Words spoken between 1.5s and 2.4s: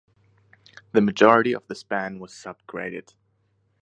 of the span was